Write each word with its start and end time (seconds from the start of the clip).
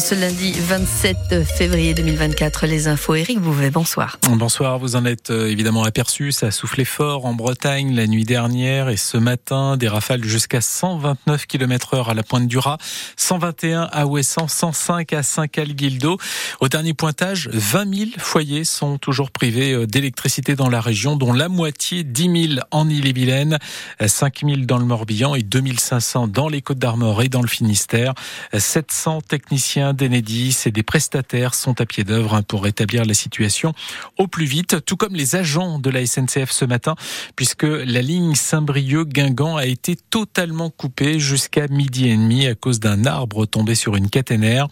ce 0.00 0.14
lundi 0.14 0.52
27 0.52 1.44
février 1.44 1.94
2024. 1.94 2.66
Les 2.66 2.86
infos, 2.86 3.14
Eric 3.14 3.40
Bouvet, 3.40 3.70
bonsoir. 3.70 4.18
Bonsoir, 4.28 4.78
vous 4.78 4.94
en 4.94 5.06
êtes 5.06 5.30
euh, 5.30 5.48
évidemment 5.48 5.84
aperçu. 5.84 6.32
Ça 6.32 6.48
a 6.48 6.50
soufflé 6.50 6.84
fort 6.84 7.24
en 7.24 7.32
Bretagne 7.32 7.94
la 7.94 8.06
nuit 8.06 8.24
dernière 8.24 8.90
et 8.90 8.98
ce 8.98 9.16
matin, 9.16 9.78
des 9.78 9.88
rafales 9.88 10.22
jusqu'à 10.22 10.60
129 10.60 11.46
km 11.46 11.94
heure 11.94 12.08
à 12.10 12.14
la 12.14 12.22
pointe 12.22 12.46
du 12.46 12.58
Raz, 12.58 12.76
121 13.16 13.88
à 13.90 14.06
Ouessant, 14.06 14.48
105 14.48 15.14
à 15.14 15.22
Saint-Calguildo. 15.22 16.18
Au 16.60 16.68
dernier 16.68 16.92
pointage, 16.92 17.48
20 17.52 17.94
000 17.94 18.10
foyers 18.18 18.64
sont 18.64 18.98
toujours 18.98 19.30
privés 19.30 19.72
euh, 19.72 19.86
d'électricité 19.86 20.56
dans 20.56 20.68
la 20.68 20.82
région, 20.82 21.16
dont 21.16 21.32
la 21.32 21.48
moitié, 21.48 22.04
10 22.04 22.48
000 22.56 22.60
en 22.70 22.88
Ille-et-Vilaine, 22.90 23.58
5 24.04 24.40
000 24.44 24.56
dans 24.62 24.78
le 24.78 24.84
Morbihan 24.84 25.34
et 25.34 25.42
2500 25.42 26.28
dans 26.28 26.48
les 26.48 26.60
Côtes 26.60 26.78
d'Armor 26.78 27.22
et 27.22 27.28
dans 27.28 27.42
le 27.42 27.48
Finistère. 27.48 28.12
700 28.56 29.22
techniciens 29.22 29.85
d'Enedis 29.92 30.56
et 30.66 30.70
des 30.70 30.82
prestataires 30.82 31.54
sont 31.54 31.80
à 31.80 31.86
pied 31.86 32.04
d'œuvre 32.04 32.34
hein, 32.34 32.42
pour 32.42 32.64
rétablir 32.64 33.04
la 33.04 33.14
situation 33.14 33.74
au 34.16 34.26
plus 34.26 34.44
vite, 34.44 34.84
tout 34.84 34.96
comme 34.96 35.14
les 35.14 35.36
agents 35.36 35.78
de 35.78 35.90
la 35.90 36.04
SNCF 36.06 36.50
ce 36.50 36.64
matin, 36.64 36.94
puisque 37.34 37.64
la 37.64 38.02
ligne 38.02 38.34
Saint-Brieuc-Guingamp 38.34 39.56
a 39.56 39.66
été 39.66 39.96
totalement 39.96 40.70
coupée 40.70 41.18
jusqu'à 41.18 41.68
midi 41.68 42.08
et 42.08 42.16
demi 42.16 42.46
à 42.46 42.54
cause 42.54 42.80
d'un 42.80 43.04
arbre 43.04 43.46
tombé 43.46 43.74
sur 43.74 43.96
une 43.96 44.10
caténaire. 44.10 44.68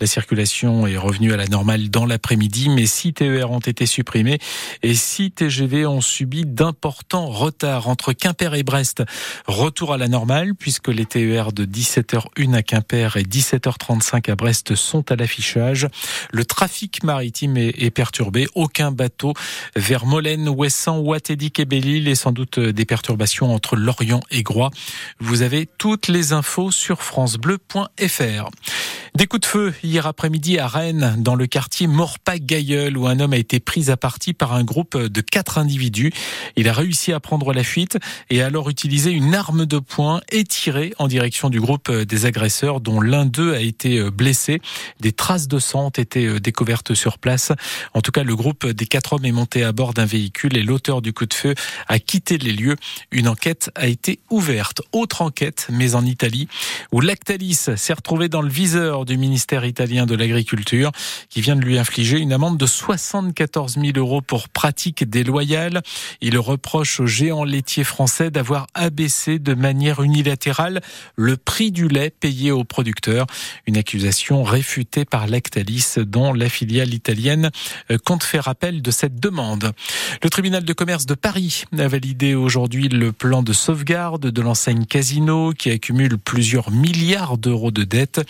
La 0.00 0.06
circulation 0.06 0.86
est 0.86 0.96
revenue 0.96 1.32
à 1.32 1.36
la 1.36 1.46
normale 1.46 1.90
dans 1.90 2.06
l'après-midi, 2.06 2.68
mais 2.68 2.86
six 2.86 3.12
TER 3.12 3.50
ont 3.50 3.58
été 3.58 3.86
supprimés 3.86 4.38
et 4.82 4.94
six 4.94 5.30
TGV 5.30 5.86
ont 5.86 6.00
subi 6.00 6.44
d'importants 6.46 7.26
retards 7.26 7.88
entre 7.88 8.12
Quimper 8.12 8.54
et 8.54 8.62
Brest. 8.62 9.02
Retour 9.46 9.92
à 9.92 9.98
la 9.98 10.08
normale, 10.08 10.54
puisque 10.54 10.88
les 10.88 11.06
TER 11.06 11.52
de 11.52 11.64
17h01 11.64 12.54
à 12.54 12.62
Quimper 12.62 13.16
et 13.16 13.22
17h35 13.22 14.30
à 14.30 14.36
Brest 14.36 14.57
sont 14.74 15.10
à 15.10 15.16
l'affichage. 15.16 15.88
Le 16.30 16.44
trafic 16.44 17.02
maritime 17.02 17.56
est, 17.56 17.90
perturbé. 17.90 18.46
Aucun 18.54 18.92
bateau 18.92 19.32
vers 19.76 20.06
Molène, 20.06 20.48
Ouessant, 20.48 20.98
Ouattédic 20.98 21.58
et 21.60 21.64
Belle-Île 21.64 22.08
et 22.08 22.14
sans 22.14 22.32
doute 22.32 22.58
des 22.58 22.84
perturbations 22.84 23.52
entre 23.52 23.76
Lorient 23.76 24.20
et 24.30 24.42
Groix. 24.42 24.70
Vous 25.20 25.42
avez 25.42 25.66
toutes 25.78 26.08
les 26.08 26.32
infos 26.32 26.70
sur 26.70 27.02
francebleu.fr. 27.02 28.50
Des 29.18 29.26
coups 29.26 29.40
de 29.40 29.46
feu 29.46 29.74
hier 29.82 30.06
après-midi 30.06 30.60
à 30.60 30.68
Rennes, 30.68 31.16
dans 31.18 31.34
le 31.34 31.48
quartier 31.48 31.88
Morpac-Gailleul, 31.88 32.96
où 32.96 33.08
un 33.08 33.18
homme 33.18 33.32
a 33.32 33.36
été 33.36 33.58
pris 33.58 33.90
à 33.90 33.96
partie 33.96 34.32
par 34.32 34.52
un 34.52 34.62
groupe 34.62 34.96
de 34.96 35.20
quatre 35.20 35.58
individus. 35.58 36.12
Il 36.54 36.68
a 36.68 36.72
réussi 36.72 37.12
à 37.12 37.18
prendre 37.18 37.52
la 37.52 37.64
fuite 37.64 37.98
et 38.30 38.42
a 38.42 38.46
alors 38.46 38.70
utilisé 38.70 39.10
une 39.10 39.34
arme 39.34 39.66
de 39.66 39.80
poing 39.80 40.20
et 40.30 40.44
tiré 40.44 40.94
en 41.00 41.08
direction 41.08 41.50
du 41.50 41.60
groupe 41.60 41.90
des 41.90 42.26
agresseurs, 42.26 42.80
dont 42.80 43.00
l'un 43.00 43.26
d'eux 43.26 43.54
a 43.54 43.60
été 43.60 44.08
blessé. 44.08 44.62
Des 45.00 45.10
traces 45.10 45.48
de 45.48 45.58
sang 45.58 45.86
ont 45.86 45.90
été 45.90 46.38
découvertes 46.38 46.94
sur 46.94 47.18
place. 47.18 47.50
En 47.94 48.02
tout 48.02 48.12
cas, 48.12 48.22
le 48.22 48.36
groupe 48.36 48.68
des 48.68 48.86
quatre 48.86 49.14
hommes 49.14 49.24
est 49.24 49.32
monté 49.32 49.64
à 49.64 49.72
bord 49.72 49.94
d'un 49.94 50.06
véhicule 50.06 50.56
et 50.56 50.62
l'auteur 50.62 51.02
du 51.02 51.12
coup 51.12 51.26
de 51.26 51.34
feu 51.34 51.56
a 51.88 51.98
quitté 51.98 52.38
les 52.38 52.52
lieux. 52.52 52.76
Une 53.10 53.26
enquête 53.26 53.72
a 53.74 53.88
été 53.88 54.20
ouverte. 54.30 54.80
Autre 54.92 55.22
enquête, 55.22 55.66
mais 55.72 55.96
en 55.96 56.04
Italie, 56.04 56.46
où 56.92 57.00
Lactalis 57.00 57.66
s'est 57.74 57.92
retrouvé 57.92 58.28
dans 58.28 58.42
le 58.42 58.48
viseur 58.48 59.07
du 59.08 59.16
ministère 59.16 59.64
italien 59.64 60.06
de 60.06 60.14
l'Agriculture 60.14 60.92
qui 61.30 61.40
vient 61.40 61.56
de 61.56 61.62
lui 61.62 61.78
infliger 61.78 62.18
une 62.18 62.32
amende 62.32 62.58
de 62.58 62.66
74 62.66 63.74
000 63.74 63.86
euros 63.96 64.20
pour 64.20 64.48
pratique 64.48 65.08
déloyale. 65.08 65.82
Il 66.20 66.38
reproche 66.38 67.00
au 67.00 67.06
géant 67.06 67.42
laitier 67.42 67.84
français 67.84 68.30
d'avoir 68.30 68.66
abaissé 68.74 69.38
de 69.38 69.54
manière 69.54 70.02
unilatérale 70.02 70.82
le 71.16 71.36
prix 71.36 71.72
du 71.72 71.88
lait 71.88 72.10
payé 72.10 72.52
aux 72.52 72.64
producteurs. 72.64 73.26
Une 73.66 73.78
accusation 73.78 74.42
réfutée 74.42 75.06
par 75.06 75.26
Lactalis 75.26 75.94
dont 75.96 76.34
la 76.34 76.48
filiale 76.48 76.92
italienne 76.92 77.50
euh, 77.90 77.96
compte 77.98 78.22
faire 78.22 78.46
appel 78.46 78.82
de 78.82 78.90
cette 78.90 79.18
demande. 79.18 79.72
Le 80.22 80.28
tribunal 80.28 80.64
de 80.64 80.72
commerce 80.74 81.06
de 81.06 81.14
Paris 81.14 81.64
a 81.76 81.88
validé 81.88 82.34
aujourd'hui 82.34 82.88
le 82.88 83.12
plan 83.12 83.42
de 83.42 83.54
sauvegarde 83.54 84.26
de 84.26 84.42
l'enseigne 84.42 84.84
Casino 84.84 85.52
qui 85.52 85.70
accumule 85.70 86.18
plusieurs 86.18 86.70
milliards 86.70 87.38
d'euros 87.38 87.70
de 87.70 87.84
dettes. 87.84 88.20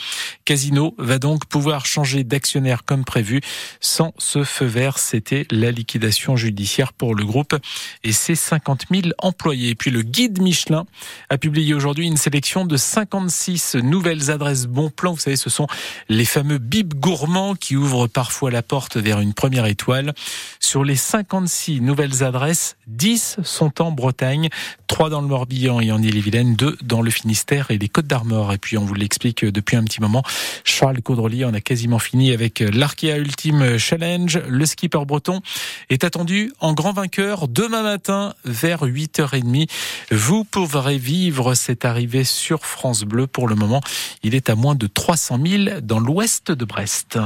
Va 0.98 1.18
donc 1.18 1.46
pouvoir 1.46 1.86
changer 1.86 2.24
d'actionnaire 2.24 2.84
comme 2.84 3.04
prévu. 3.04 3.40
Sans 3.80 4.12
ce 4.18 4.44
feu 4.44 4.66
vert, 4.66 4.98
c'était 4.98 5.46
la 5.50 5.70
liquidation 5.70 6.36
judiciaire 6.36 6.92
pour 6.92 7.14
le 7.14 7.24
groupe 7.24 7.56
et 8.04 8.12
ses 8.12 8.34
50 8.34 8.86
000 8.90 9.08
employés. 9.18 9.74
Puis 9.74 9.90
le 9.90 10.02
guide 10.02 10.40
Michelin 10.40 10.86
a 11.30 11.38
publié 11.38 11.74
aujourd'hui 11.74 12.06
une 12.06 12.16
sélection 12.16 12.64
de 12.64 12.76
56 12.76 13.76
nouvelles 13.76 14.30
adresses 14.30 14.66
bon 14.66 14.90
plan. 14.90 15.12
Vous 15.12 15.20
savez, 15.20 15.36
ce 15.36 15.50
sont 15.50 15.66
les 16.08 16.24
fameux 16.24 16.58
bib 16.58 16.94
gourmands 16.94 17.54
qui 17.54 17.76
ouvrent 17.76 18.06
parfois 18.06 18.50
la 18.50 18.62
porte 18.62 18.96
vers 18.96 19.20
une 19.20 19.34
première 19.34 19.66
étoile. 19.66 20.14
Sur 20.60 20.84
les 20.84 20.96
56 20.96 21.80
nouvelles 21.80 22.22
adresses, 22.22 22.76
10 22.86 23.38
sont 23.42 23.82
en 23.82 23.90
Bretagne, 23.90 24.48
3 24.86 25.10
dans 25.10 25.20
le 25.20 25.28
Morbihan 25.28 25.80
et 25.80 25.92
en 25.92 26.02
Ille-et-Vilaine, 26.02 26.56
2 26.56 26.78
dans 26.82 27.02
le 27.02 27.10
Finistère 27.10 27.70
et 27.70 27.78
les 27.78 27.88
Côtes 27.88 28.06
d'Armor. 28.06 28.52
Et 28.52 28.58
puis 28.58 28.78
on 28.78 28.84
vous 28.84 28.94
l'explique 28.94 29.44
depuis 29.44 29.76
un 29.76 29.84
petit 29.84 30.00
moment, 30.00 30.22
Charles 30.64 31.00
Caudrelier, 31.02 31.44
on 31.44 31.54
a 31.54 31.60
quasiment 31.60 31.98
fini 31.98 32.32
avec 32.32 32.60
l'Arkea 32.60 33.16
Ultime 33.18 33.78
Challenge. 33.78 34.40
Le 34.48 34.66
skipper 34.66 35.04
breton 35.06 35.40
est 35.90 36.04
attendu 36.04 36.52
en 36.60 36.72
grand 36.72 36.92
vainqueur 36.92 37.48
demain 37.48 37.82
matin 37.82 38.34
vers 38.44 38.84
8h30. 38.84 39.68
Vous 40.10 40.44
pourrez 40.44 40.98
vivre 40.98 41.54
cette 41.54 41.84
arrivée 41.84 42.24
sur 42.24 42.64
France 42.64 43.02
Bleu. 43.02 43.26
Pour 43.26 43.48
le 43.48 43.54
moment, 43.54 43.80
il 44.22 44.34
est 44.34 44.50
à 44.50 44.54
moins 44.54 44.74
de 44.74 44.86
300 44.86 45.38
000 45.44 45.80
dans 45.82 46.00
l'ouest 46.00 46.52
de 46.52 46.64
Brest. 46.64 47.18